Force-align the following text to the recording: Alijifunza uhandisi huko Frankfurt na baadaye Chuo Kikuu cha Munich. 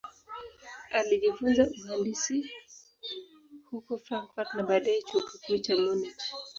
Alijifunza 0.91 1.63
uhandisi 1.69 2.49
huko 3.71 3.97
Frankfurt 3.97 4.53
na 4.53 4.63
baadaye 4.63 5.01
Chuo 5.01 5.21
Kikuu 5.21 5.57
cha 5.57 5.75
Munich. 5.75 6.21